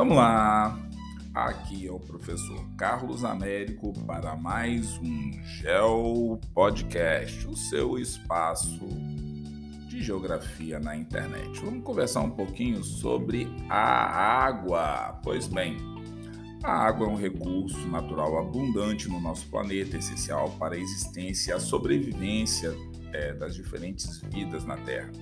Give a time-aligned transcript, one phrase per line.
[0.00, 0.80] Vamos lá!
[1.34, 8.88] Aqui é o professor Carlos Américo para mais um Geo Podcast, o seu espaço
[9.90, 11.60] de geografia na internet.
[11.62, 15.20] Vamos conversar um pouquinho sobre a água.
[15.22, 15.76] Pois bem,
[16.64, 21.54] a água é um recurso natural abundante no nosso planeta, essencial para a existência e
[21.54, 22.74] a sobrevivência
[23.12, 25.12] é, das diferentes vidas na Terra.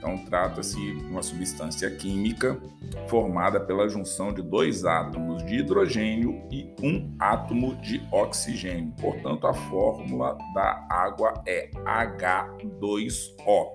[0.00, 2.58] Então, trata-se de uma substância química
[3.06, 8.94] formada pela junção de dois átomos de hidrogênio e um átomo de oxigênio.
[8.98, 13.66] Portanto, a fórmula da água é H2O.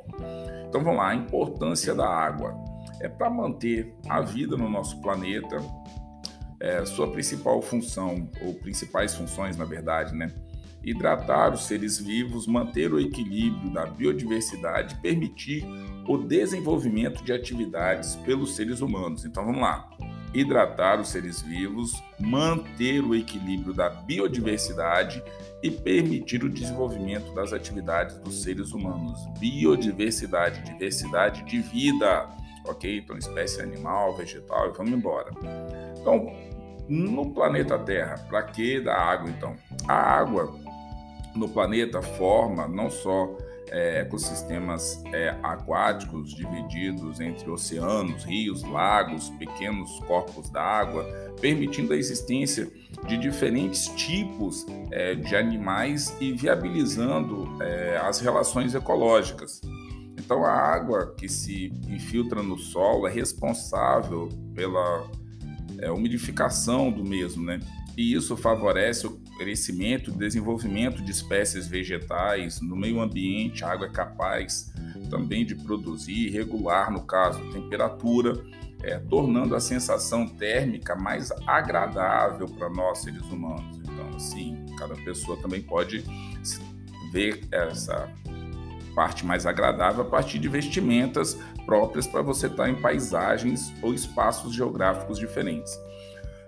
[0.68, 2.56] Então, vamos lá, a importância da água
[3.00, 5.58] é para manter a vida no nosso planeta.
[6.60, 10.32] É, sua principal função, ou principais funções, na verdade, né?
[10.86, 15.66] Hidratar os seres vivos, manter o equilíbrio da biodiversidade, permitir
[16.08, 19.26] o desenvolvimento de atividades pelos seres humanos.
[19.26, 19.90] Então vamos lá.
[20.34, 25.24] Hidratar os seres vivos, manter o equilíbrio da biodiversidade
[25.64, 29.18] e permitir o desenvolvimento das atividades dos seres humanos.
[29.40, 32.30] Biodiversidade, diversidade de vida,
[32.66, 32.98] ok?
[32.98, 35.32] Então, espécie animal, vegetal, e vamos embora.
[36.00, 36.32] Então,
[36.88, 39.56] no planeta Terra, para que da água então?
[39.88, 40.54] A água
[41.36, 43.38] no planeta forma não só
[43.70, 51.04] é, ecossistemas é, aquáticos divididos entre oceanos, rios, lagos, pequenos corpos d'água,
[51.42, 52.72] permitindo a existência
[53.08, 59.62] de diferentes tipos é, de animais e viabilizando é, as relações ecológicas.
[60.18, 65.08] Então, a água que se infiltra no solo é responsável pela
[65.80, 67.60] é, umidificação do mesmo, né?
[67.98, 73.64] E isso favorece o crescimento e desenvolvimento de espécies vegetais no meio ambiente.
[73.64, 74.74] A água é capaz
[75.10, 78.34] também de produzir e regular, no caso, temperatura,
[78.84, 83.80] é, tornando a sensação térmica mais agradável para nós seres humanos.
[83.80, 86.04] Então, assim, cada pessoa também pode
[87.12, 88.12] ver essa
[88.94, 94.54] parte mais agradável a partir de vestimentas próprias para você estar em paisagens ou espaços
[94.54, 95.78] geográficos diferentes.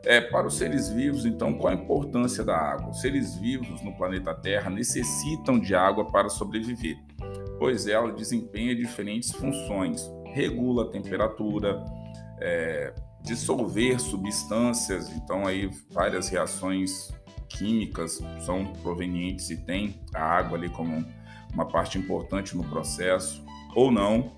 [0.10, 2.92] É, para os seres vivos, então, qual a importância da água?
[2.92, 6.98] Os seres vivos no planeta Terra necessitam de água para sobreviver,
[7.60, 11.84] pois ela desempenha diferentes funções, regula a temperatura,
[12.40, 17.12] é, dissolver substâncias, então aí várias reações
[17.50, 21.06] químicas são provenientes e tem a água ali como
[21.54, 23.44] uma parte importante no processo,
[23.76, 24.32] ou não,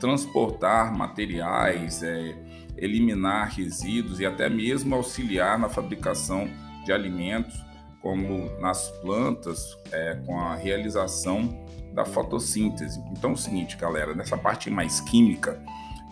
[0.00, 2.45] transportar materiais, é,
[2.78, 6.48] eliminar resíduos e até mesmo auxiliar na fabricação
[6.84, 7.64] de alimentos,
[8.00, 13.02] como nas plantas, é, com a realização da fotossíntese.
[13.10, 15.60] Então é o seguinte, galera, nessa parte mais química,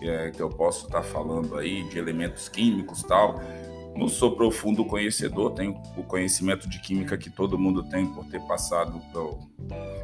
[0.03, 3.41] é, que eu posso estar falando aí de elementos químicos tal,
[3.97, 8.41] não sou profundo conhecedor, tenho o conhecimento de química que todo mundo tem por ter
[8.41, 9.01] passado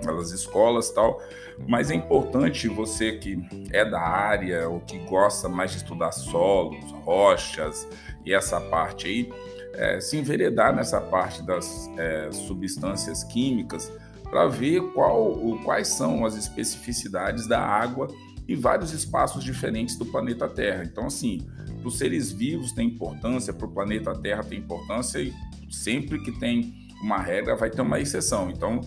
[0.03, 1.21] pelas escolas tal,
[1.69, 3.43] mas é importante você que
[3.73, 7.87] é da área ou que gosta mais de estudar solos, rochas
[8.25, 9.33] e essa parte aí,
[9.75, 13.91] é, se enveredar nessa parte das é, substâncias químicas
[14.25, 15.35] para ver qual,
[15.65, 18.09] quais são as especificidades da água
[18.51, 20.83] em vários espaços diferentes do planeta Terra.
[20.85, 21.47] Então, assim,
[21.79, 25.33] para os seres vivos tem importância, para o planeta Terra tem importância e
[25.71, 28.51] sempre que tem uma regra vai ter uma exceção.
[28.51, 28.81] Então,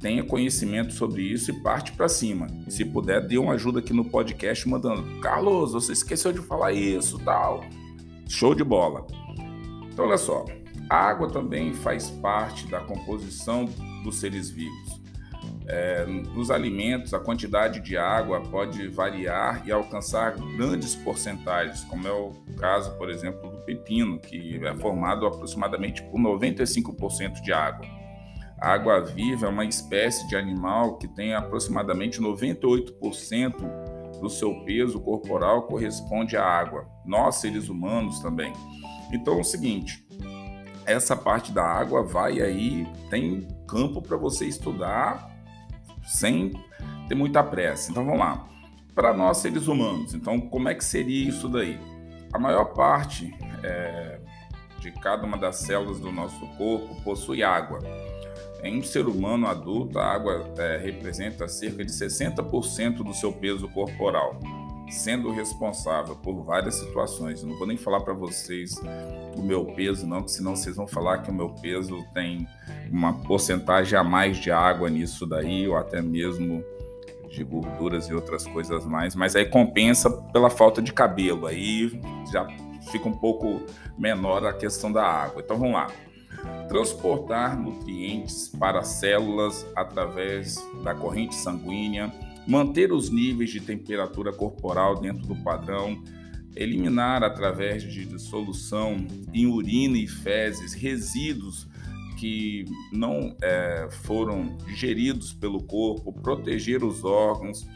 [0.00, 2.48] tenha conhecimento sobre isso e parte para cima.
[2.66, 5.20] E se puder, dê uma ajuda aqui no podcast mandando.
[5.20, 7.64] Carlos, você esqueceu de falar isso, tal.
[8.28, 9.06] Show de bola.
[9.92, 10.44] Então, olha só.
[10.90, 13.66] A água também faz parte da composição
[14.02, 14.97] dos seres vivos.
[15.70, 22.10] É, nos alimentos, a quantidade de água pode variar e alcançar grandes porcentagens, como é
[22.10, 27.86] o caso, por exemplo, do pepino, que é formado aproximadamente por 95% de água.
[28.58, 34.98] A água viva é uma espécie de animal que tem aproximadamente 98% do seu peso
[34.98, 36.88] corporal corresponde à água.
[37.04, 38.54] Nós, seres humanos, também.
[39.12, 40.02] Então é o seguinte,
[40.86, 45.37] essa parte da água vai aí, tem campo para você estudar
[46.08, 46.52] sem
[47.08, 47.90] ter muita pressa.
[47.90, 48.46] Então vamos lá.
[48.94, 51.78] Para nós seres humanos, então como é que seria isso daí?
[52.32, 53.32] A maior parte
[53.62, 54.18] é,
[54.80, 57.78] de cada uma das células do nosso corpo possui água.
[58.62, 63.68] Em um ser humano adulto, a água é, representa cerca de 60% do seu peso
[63.68, 64.40] corporal,
[64.90, 67.42] sendo responsável por várias situações.
[67.42, 68.80] Eu não vou nem falar para vocês
[69.36, 72.46] o meu peso, não, porque senão vocês vão falar que o meu peso tem
[72.90, 76.64] uma porcentagem a mais de água nisso daí, ou até mesmo
[77.28, 82.00] de gorduras e outras coisas mais, mas aí compensa pela falta de cabelo, aí
[82.32, 82.46] já
[82.90, 83.62] fica um pouco
[83.98, 85.42] menor a questão da água.
[85.44, 85.88] Então vamos lá.
[86.68, 92.12] Transportar nutrientes para células através da corrente sanguínea,
[92.48, 96.02] manter os níveis de temperatura corporal dentro do padrão,
[96.56, 98.96] eliminar através de dissolução
[99.34, 101.68] em urina e fezes resíduos
[102.16, 107.66] que não é, foram digeridos pelo corpo, proteger os órgãos,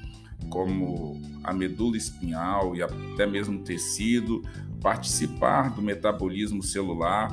[0.49, 4.43] como a medula espinhal e até mesmo tecido,
[4.81, 7.29] participar do metabolismo celular,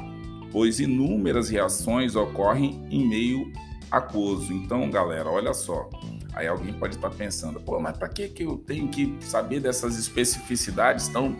[0.51, 3.51] pois inúmeras reações ocorrem em meio
[3.89, 4.53] aquoso.
[4.53, 5.89] Então, galera, olha só.
[6.33, 9.97] Aí alguém pode estar pensando, pô, mas para que, que eu tenho que saber dessas
[9.97, 11.35] especificidades tão.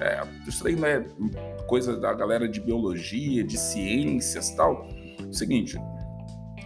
[0.00, 1.04] É, isso aí não é
[1.66, 4.88] coisa da galera de biologia, de ciências tal.
[5.32, 5.78] Seguinte,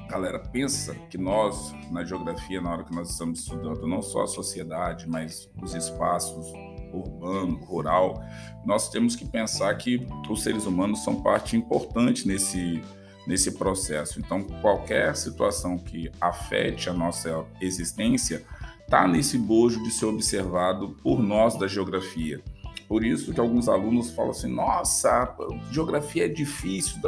[0.08, 4.26] galera, pensa que nós, na geografia, na hora que nós estamos estudando não só a
[4.26, 6.52] sociedade, mas os espaços
[6.92, 8.22] urbano, rural,
[8.64, 12.82] nós temos que pensar que os seres humanos são parte importante nesse,
[13.28, 14.19] nesse processo.
[14.19, 18.42] Então, qualquer situação que afete a nossa existência
[18.80, 22.40] está nesse bojo de ser observado por nós da geografia.
[22.88, 25.36] Por isso que alguns alunos falam assim: nossa,
[25.70, 26.98] geografia é difícil.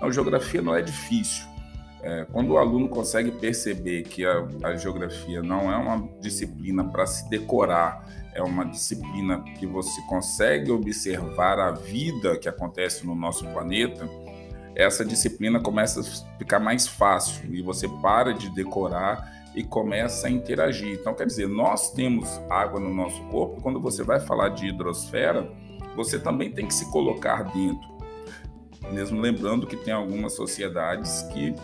[0.00, 1.46] Não, geografia não é difícil.
[2.02, 7.06] É, quando o aluno consegue perceber que a, a geografia não é uma disciplina para
[7.06, 8.04] se decorar,
[8.34, 14.08] é uma disciplina que você consegue observar a vida que acontece no nosso planeta,
[14.74, 20.30] essa disciplina começa a ficar mais fácil e você para de decorar e começa a
[20.30, 20.92] interagir.
[21.00, 25.50] Então, quer dizer, nós temos água no nosso corpo, quando você vai falar de hidrosfera,
[25.96, 27.88] você também tem que se colocar dentro.
[28.92, 31.54] Mesmo lembrando que tem algumas sociedades que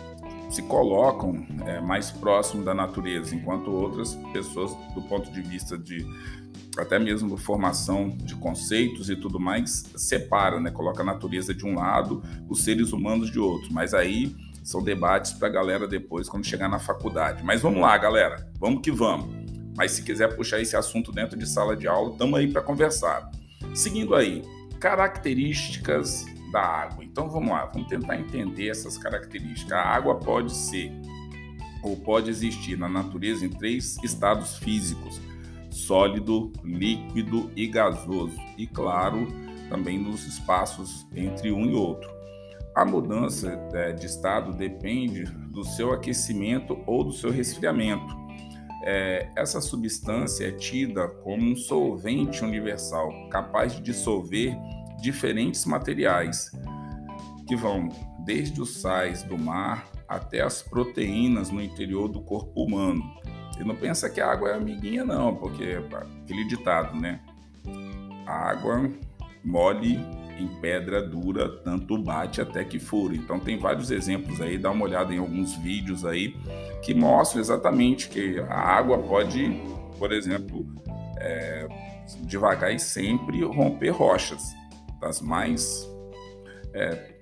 [0.49, 6.05] se colocam é, mais próximo da natureza, enquanto outras pessoas, do ponto de vista de
[6.77, 10.71] até mesmo formação de conceitos e tudo mais, separa, né?
[10.71, 13.71] Coloca a natureza de um lado, os seres humanos de outro.
[13.71, 17.43] Mas aí são debates para a galera depois, quando chegar na faculdade.
[17.43, 19.45] Mas vamos lá, galera, vamos que vamos.
[19.77, 23.29] Mas se quiser puxar esse assunto dentro de sala de aula, estamos aí para conversar.
[23.73, 24.41] Seguindo aí,
[24.79, 27.03] características da água.
[27.03, 29.73] Então vamos lá, vamos tentar entender essas características.
[29.73, 30.91] A água pode ser
[31.83, 35.19] ou pode existir na natureza em três estados físicos:
[35.75, 38.37] sólido, líquido e gasoso.
[38.57, 39.27] E claro,
[39.69, 42.09] também nos espaços entre um e outro.
[42.73, 48.15] A mudança é, de estado depende do seu aquecimento ou do seu resfriamento.
[48.83, 54.55] É, essa substância é tida como um solvente universal, capaz de dissolver
[55.01, 56.51] diferentes materiais,
[57.47, 57.89] que vão
[58.25, 63.03] desde os sais do mar até as proteínas no interior do corpo humano.
[63.59, 65.77] E não pensa que a água é amiguinha, não, porque
[66.23, 67.19] aquele ditado, né?
[68.25, 68.89] A água
[69.43, 69.99] mole
[70.37, 73.15] em pedra dura, tanto bate até que fura.
[73.15, 76.35] Então tem vários exemplos aí, dá uma olhada em alguns vídeos aí
[76.81, 79.61] que mostram exatamente que a água pode,
[79.97, 80.65] por exemplo,
[81.17, 81.67] é,
[82.21, 84.53] devagar e sempre romper rochas
[84.99, 85.89] das mais
[86.73, 87.13] é,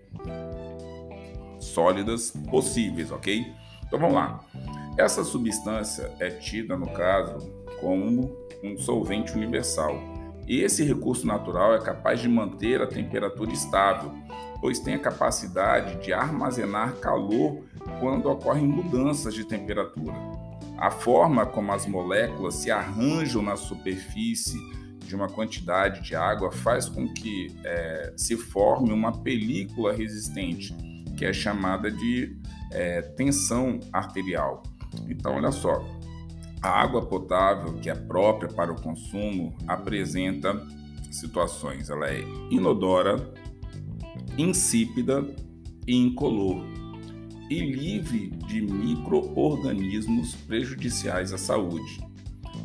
[1.59, 3.45] sólidas possíveis, ok?
[3.85, 4.43] Então vamos lá.
[4.97, 7.39] Essa substância é tida, no caso,
[7.79, 9.99] como um solvente universal.
[10.47, 14.13] E esse recurso natural é capaz de manter a temperatura estável,
[14.61, 17.63] pois tem a capacidade de armazenar calor
[17.99, 20.13] quando ocorrem mudanças de temperatura.
[20.77, 24.57] A forma como as moléculas se arranjam na superfície
[24.99, 30.75] de uma quantidade de água faz com que é, se forme uma película resistente,
[31.17, 32.37] que é chamada de
[32.71, 34.63] é, tensão arterial.
[35.07, 35.83] Então, olha só,
[36.61, 40.65] a água potável, que é própria para o consumo, apresenta
[41.11, 41.89] situações.
[41.89, 43.33] Ela é inodora,
[44.37, 45.25] insípida
[45.87, 46.63] e incolor
[47.49, 52.01] e livre de microorganismos prejudiciais à saúde.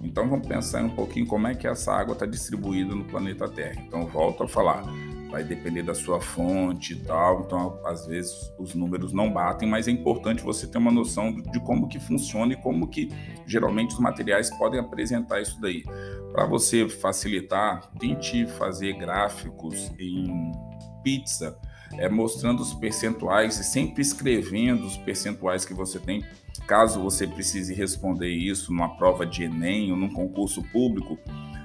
[0.02, 3.82] Então vamos pensar um pouquinho como é que essa água está distribuída no planeta Terra.
[3.86, 4.84] Então volto a falar,
[5.30, 7.42] vai depender da sua fonte e tal.
[7.42, 11.60] Então às vezes os números não batem, mas é importante você ter uma noção de
[11.60, 13.08] como que funciona e como que
[13.46, 15.84] geralmente os materiais podem apresentar isso daí.
[16.32, 20.52] Para você facilitar, tente fazer gráficos em
[21.02, 21.58] pizza,
[21.94, 26.22] é, mostrando os percentuais e sempre escrevendo os percentuais que você tem
[26.66, 31.18] Caso você precise responder isso numa prova de Enem ou num concurso público,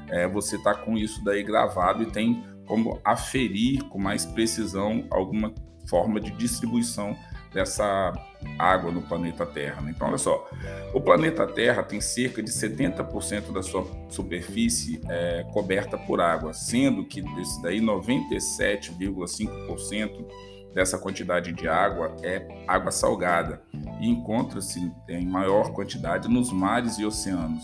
[0.10, 5.54] é, você está com isso daí gravado e tem como aferir com mais precisão alguma
[5.88, 7.16] forma de distribuição
[7.54, 8.12] dessa
[8.58, 9.80] água no planeta Terra.
[9.82, 9.94] Né?
[9.96, 10.50] Então, olha só,
[10.94, 17.06] o planeta Terra tem cerca de 70% da sua superfície é, coberta por água, sendo
[17.06, 20.26] que desse daí 97,5%
[20.74, 23.62] dessa quantidade de água é água salgada
[24.02, 27.64] e encontra-se em maior quantidade nos mares e oceanos.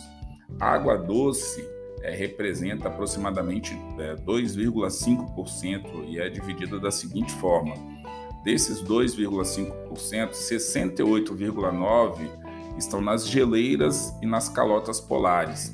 [0.59, 7.75] A água doce é, representa aproximadamente é, 2,5% e é dividida da seguinte forma:
[8.43, 12.39] desses 2,5%, 68,9%
[12.77, 15.73] estão nas geleiras e nas calotas polares,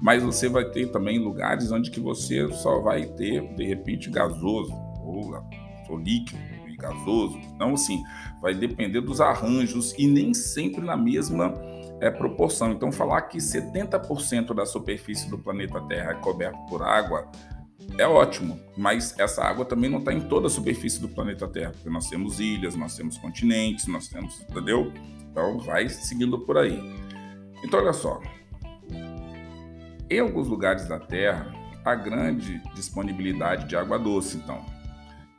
[0.00, 4.72] mas você vai ter também lugares onde que você só vai ter, de repente, gasoso
[5.00, 5.32] ou,
[5.88, 6.51] ou líquido
[6.82, 7.38] gasoso.
[7.54, 8.02] Então, assim,
[8.40, 11.54] vai depender dos arranjos e nem sempre na mesma
[12.00, 12.72] é, proporção.
[12.72, 17.30] Então, falar que 70% da superfície do planeta Terra é coberta por água
[17.98, 21.72] é ótimo, mas essa água também não está em toda a superfície do planeta Terra,
[21.72, 24.92] porque nós temos ilhas, nós temos continentes, nós temos, entendeu?
[25.30, 26.80] Então, vai seguindo por aí.
[27.64, 28.20] Então, olha só.
[30.08, 31.52] Em alguns lugares da Terra,
[31.84, 34.64] há grande disponibilidade de água doce, então.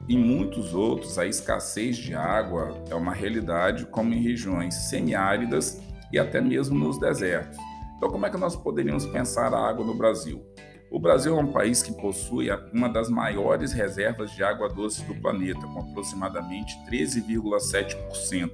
[0.10, 5.82] Em muitos outros, a escassez de água é uma realidade, como em regiões semiáridas
[6.12, 7.58] e até mesmo nos desertos.
[7.96, 10.46] Então, como é que nós poderíamos pensar a água no Brasil?
[10.92, 15.16] O Brasil é um país que possui uma das maiores reservas de água doce do
[15.16, 18.52] planeta, com aproximadamente 13,7%.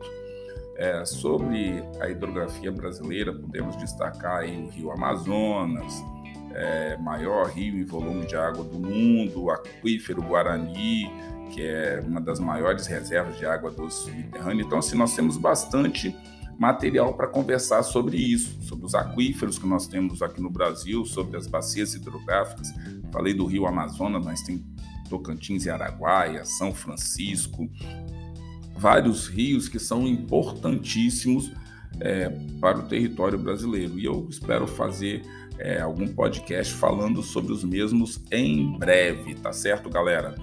[0.78, 6.02] É, sobre a hidrografia brasileira, podemos destacar o rio Amazonas,
[6.54, 11.12] é, maior rio em volume de água do mundo, o aquífero Guarani,
[11.50, 14.64] que é uma das maiores reservas de água doce subterrânea.
[14.64, 16.16] Então, assim, nós temos bastante
[16.58, 21.38] material para conversar sobre isso, sobre os aquíferos que nós temos aqui no Brasil, sobre
[21.38, 22.74] as bacias hidrográficas.
[23.12, 24.64] Falei do Rio Amazonas, mas tem
[25.10, 27.70] Tocantins e Araguaia, São Francisco,
[28.76, 31.52] vários rios que são importantíssimos
[32.00, 32.30] é,
[32.60, 33.98] para o território brasileiro.
[33.98, 35.24] E eu espero fazer
[35.58, 40.36] é, algum podcast falando sobre os mesmos em breve, tá certo, galera?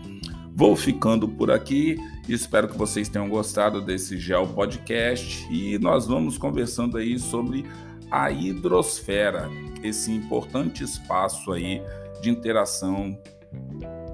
[0.56, 1.98] Vou ficando por aqui.
[2.26, 7.66] Espero que vocês tenham gostado desse Gel Podcast e nós vamos conversando aí sobre
[8.10, 9.50] a hidrosfera,
[9.82, 11.82] esse importante espaço aí
[12.22, 13.20] de interação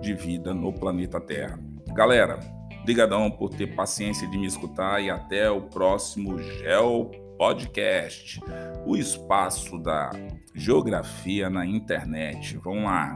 [0.00, 1.61] de vida no planeta Terra.
[1.94, 2.40] Galera,
[2.84, 7.08] brigadão por ter paciência de me escutar e até o próximo Gel
[7.38, 8.40] Podcast,
[8.84, 10.11] o espaço da
[10.56, 12.56] geografia na internet.
[12.56, 13.14] Vamos lá.